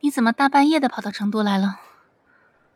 [0.00, 1.80] 你怎么大半夜的跑到成都来了？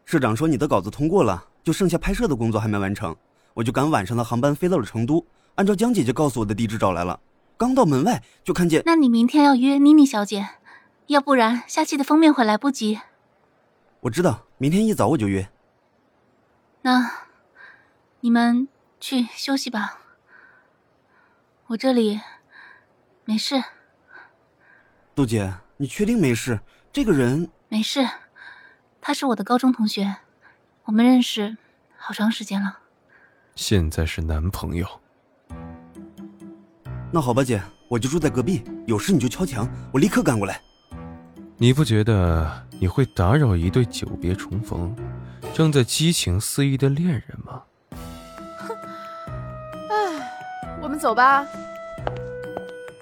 [0.04, 3.14] 社长说你的稿子通过了，就剩下拍摄的工作还没完成，
[3.54, 7.20] 我就赶晚上的航班飞到了成都，按照江姐姐告诉我的地址找来了。
[7.56, 8.82] 刚到门外就看见……
[8.86, 10.48] 那你明天要约妮妮小姐，
[11.06, 12.98] 要不然下期的封面会来不及。
[14.00, 15.48] 我知道，明天一早我就约。
[16.82, 17.12] 那，
[18.20, 18.66] 你们
[18.98, 19.98] 去休息吧，
[21.66, 22.20] 我这里
[23.24, 23.62] 没事。
[25.14, 25.52] 杜姐。
[25.82, 26.60] 你确定没事？
[26.92, 28.04] 这个人没事，
[29.00, 30.16] 他是我的高中同学，
[30.86, 31.56] 我们认识
[31.96, 32.78] 好长时间了。
[33.54, 34.84] 现在是男朋友。
[37.12, 40.60] 那好吧，姐，我就住在隔壁，有事你就敲墙，我立刻赶过来。
[41.58, 44.92] 你不觉得你会打扰一对久别重逢、
[45.54, 47.62] 正在激情四溢的恋人吗？
[48.58, 48.74] 哼，
[49.90, 51.46] 哎，我们走吧。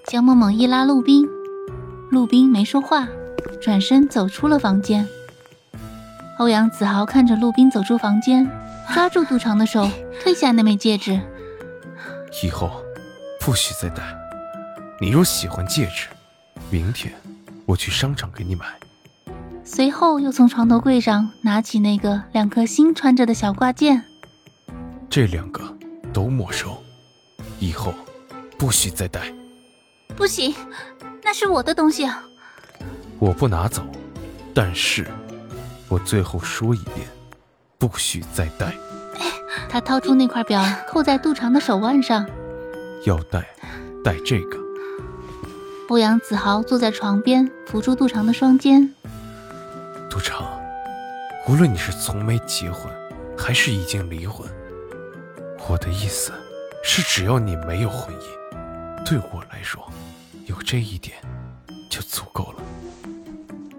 [0.05, 1.27] 江梦梦一拉陆冰。
[2.11, 3.07] 陆冰没说话，
[3.61, 5.07] 转身走出了房间。
[6.37, 8.49] 欧阳子豪看着陆冰走出房间，
[8.93, 9.89] 抓住杜长的手，
[10.21, 11.19] 退下那枚戒指。
[12.43, 12.71] 以后
[13.39, 14.03] 不许再戴。
[15.01, 16.07] 你若喜欢戒指，
[16.69, 17.13] 明天
[17.65, 18.65] 我去商场给你买。
[19.63, 24.03] 随后又从床头柜上拿起那个两颗星穿着的小挂件。
[25.09, 25.61] 这两个
[26.13, 26.81] 都没收，
[27.59, 27.93] 以后
[28.57, 29.33] 不许再戴。
[30.15, 30.55] 不行。
[31.23, 32.23] 那是我的东西啊！
[33.19, 33.83] 我不拿走，
[34.55, 35.05] 但是，
[35.89, 37.05] 我最后说一遍，
[37.77, 38.73] 不许再戴。
[39.67, 42.25] 他掏出那块表，扣在杜长的手腕上。
[43.05, 43.45] 要戴，
[44.03, 44.57] 戴这个。
[45.89, 48.93] 欧阳子豪坐在床边，扶住杜长的双肩。
[50.09, 50.47] 杜长，
[51.47, 52.89] 无论你是从没结婚，
[53.37, 54.49] 还是已经离婚，
[55.67, 56.31] 我的意思
[56.83, 59.83] 是，只要你没有婚姻，对我来说。
[60.45, 61.15] 有这一点
[61.91, 62.63] 就足够了。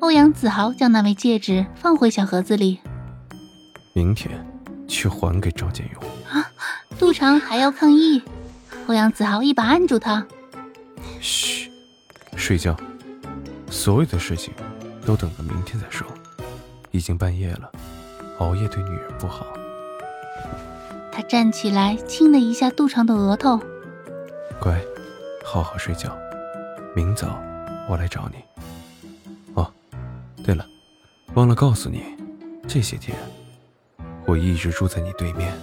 [0.00, 2.80] 欧阳子豪将那枚戒指放回小盒子里。
[3.92, 4.44] 明天
[4.88, 6.02] 去还给赵建勇。
[6.30, 6.50] 啊！
[6.98, 8.22] 杜长还要抗议。
[8.86, 10.26] 欧阳子豪一把按住他。
[11.20, 11.70] 嘘，
[12.34, 12.74] 睡觉。
[13.70, 14.54] 所有的事情
[15.04, 16.06] 都等到明天再说。
[16.90, 17.70] 已经半夜了，
[18.38, 19.46] 熬夜对女人不好。
[21.12, 23.60] 他站起来亲了一下杜长的额头。
[24.58, 24.80] 乖，
[25.44, 26.16] 好好睡觉。
[26.96, 27.38] 明早
[27.88, 28.38] 我来找你。
[30.50, 30.66] 对了，
[31.34, 32.02] 忘了告诉你，
[32.66, 33.16] 这些天
[34.26, 35.56] 我一直住在你对面。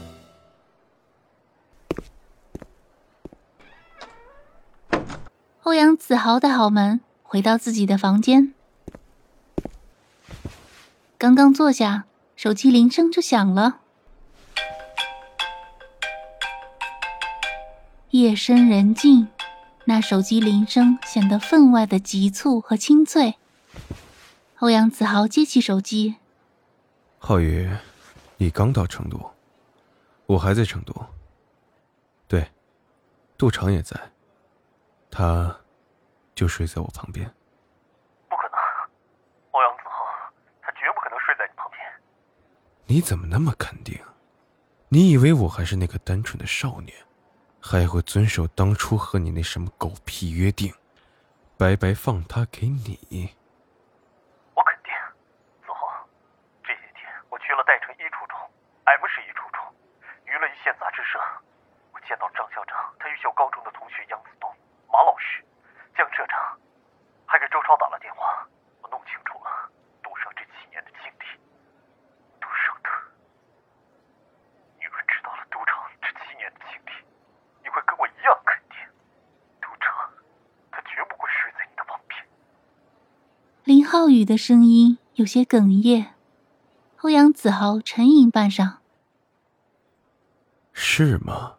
[5.63, 8.53] 欧阳子豪带好门，回到自己的房间。
[11.17, 12.05] 刚刚坐下，
[12.37, 13.79] 手机铃声就响了。
[18.11, 19.27] 夜深人静。
[19.83, 23.35] 那手机铃声显得分外的急促和清脆。
[24.59, 26.15] 欧阳子豪接起手机
[27.19, 27.69] ：“浩宇，
[28.37, 29.35] 你刚到成都，
[30.25, 30.93] 我还在成都。
[32.27, 32.49] 对，
[33.37, 33.95] 杜长也在，
[35.11, 35.55] 他
[36.33, 37.31] 就睡在我旁边。
[38.27, 38.57] 不可能，
[39.51, 41.79] 欧阳子豪，他绝不可能睡在你旁边。
[42.87, 44.03] 你怎么那么肯定？
[44.89, 46.95] 你以为我还是那个单纯的少年？”
[47.59, 50.73] 还会遵守当初和你那什么狗屁约定，
[51.57, 53.35] 白白放他给你？
[54.53, 54.93] 我肯定，
[55.65, 56.07] 子豪，
[56.63, 58.39] 这些天我去了代城一初中、
[58.85, 59.59] M 市一初中、
[60.67, 61.17] 娱乐一线杂志社，
[61.93, 64.51] 我见到张校长，他与小高中的同学杨子东、
[64.91, 65.41] 马老师、
[65.95, 66.59] 江社长，
[67.25, 68.45] 还给周超打了电话。
[68.81, 69.71] 我弄清楚了
[70.03, 71.39] 杜尚这七年的经历。
[72.41, 72.89] 杜尚的，
[74.77, 76.91] 你若知道了杜长这七年的经历。
[77.63, 78.75] 你会跟我一样肯定，
[79.61, 79.95] 杜长，
[80.69, 82.19] 他绝不会睡在你的旁边。
[83.63, 86.15] 林浩宇的声音有些哽咽，
[87.03, 88.79] 欧阳子豪沉吟半晌
[90.97, 91.55] ：“是吗？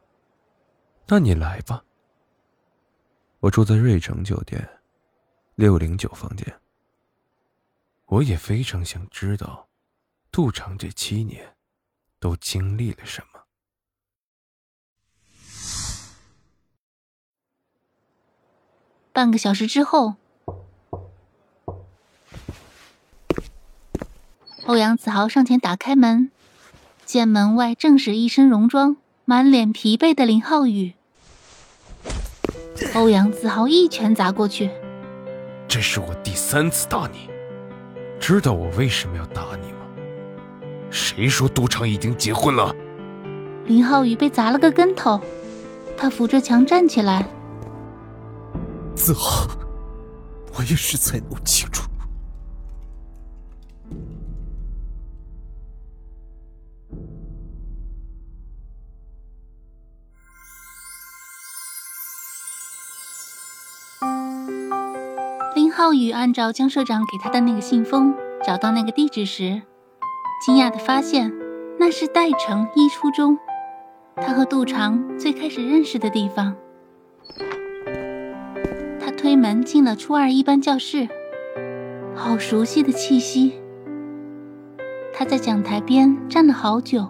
[1.07, 1.85] 那你来吧。
[3.39, 4.69] 我住在瑞城酒店，
[5.55, 6.61] 六零九房间。
[8.07, 9.69] 我也非常想知道，
[10.33, 11.55] 杜长这七年
[12.19, 13.45] 都经历了什么。”
[19.13, 20.17] 半个小时之后，
[24.67, 26.33] 欧阳子豪上前打开门，
[27.05, 28.97] 见门外正是一身戎装、
[29.31, 30.95] 满脸疲惫的林浩宇。
[32.95, 34.71] 欧阳子豪一拳砸过去，
[35.69, 37.29] 这是我第三次打你，
[38.19, 39.81] 知道我为什么要打你吗？
[40.91, 42.75] 谁说杜长已经结婚了？
[43.67, 45.21] 林浩宇被砸了个跟头，
[45.95, 47.29] 他扶着墙站起来。
[48.95, 49.47] 子豪，
[50.55, 51.83] 我也是才弄清楚。
[65.79, 68.13] 浩宇按照江社长给他的那个信封
[68.45, 69.63] 找到那个地址时，
[70.45, 71.33] 惊讶的发现
[71.79, 73.39] 那是代城一初中，
[74.17, 76.57] 他和杜长最开始认识的地方。
[78.99, 81.07] 他推门进了初二一班教室，
[82.13, 83.53] 好熟悉的气息。
[85.15, 87.07] 他在讲台边站了好久，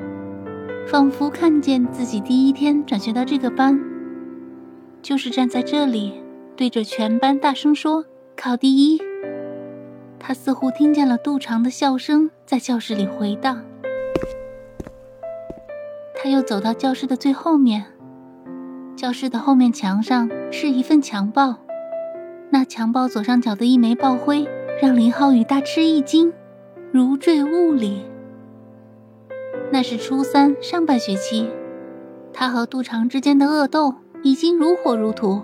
[0.87, 3.81] 仿佛看见自己第一天转学到这个班，
[5.01, 6.13] 就是站在这里。
[6.55, 8.05] 对着全班大声说
[8.39, 9.01] ：“考第一！”
[10.21, 13.65] 他似乎听见了杜长的笑声在教室里回荡。
[16.15, 17.87] 他又走到教室的最后面，
[18.97, 21.57] 教室的后面墙上是一份墙报，
[22.51, 24.47] 那墙报左上角的一枚报徽
[24.81, 26.33] 让林浩宇大吃一惊，
[26.93, 28.03] 如坠雾里。
[29.71, 31.49] 那是初三上半学期，
[32.33, 35.43] 他和杜长之间的恶斗已经如火如荼。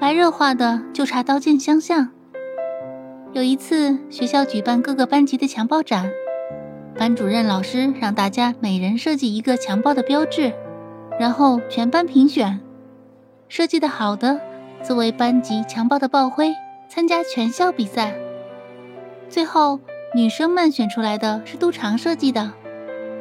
[0.00, 2.10] 白热化的就差刀剑相向。
[3.32, 6.10] 有一次，学校举办各个班级的强暴展，
[6.98, 10.52] 班主任老师让大家每人设计一个强暴的标志，
[11.18, 12.60] 然后全班评选，
[13.48, 14.38] 设计的好的
[14.82, 16.54] 作为班级强暴的报徽，
[16.90, 18.14] 参加全校比赛。
[19.30, 19.80] 最后，
[20.14, 22.52] 女生们选出来的是杜长设计的，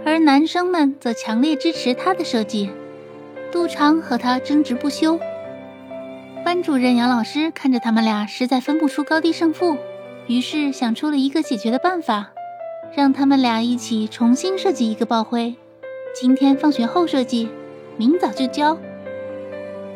[0.05, 2.69] 而男生们则强烈支持他的设计。
[3.49, 5.17] 杜长和他争执不休。
[6.43, 9.77] 班主任杨老师看着他们俩实在分不出高低胜负，
[10.27, 12.31] 于是想出了一个解决的办法，
[12.95, 15.55] 让他们俩一起重新设计一个报徽，
[16.13, 17.49] 今天放学后设计，
[17.97, 18.77] 明早就交。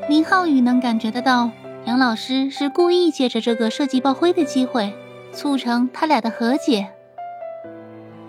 [0.10, 1.52] 林浩宇能感觉得到，
[1.86, 4.94] 杨老师是故意借着这个设计报徽的机会，
[5.32, 6.90] 促成他俩的和解。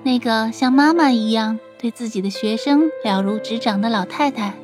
[0.02, 4.54] 那个像妈妈一样对自己的学生了如指掌的老太太。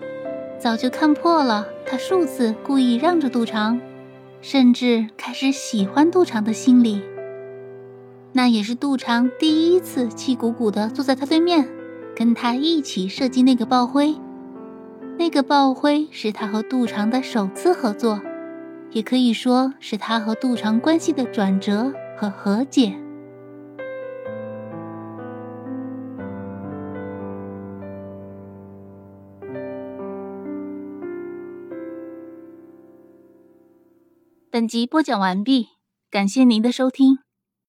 [0.58, 3.80] 早就看破了，他数次故意让着杜长，
[4.40, 7.02] 甚至开始喜欢杜长的心理。
[8.34, 11.68] 那也是杜长第一次气鼓鼓地坐在他对面，
[12.16, 14.14] 跟他一起设计那个报徽。
[15.18, 18.20] 那个报徽是他和杜长的首次合作，
[18.90, 22.96] 也可以说是他和杜长关系的转折和和解。
[34.50, 35.68] 本集播讲完毕，
[36.10, 37.21] 感谢您的收听。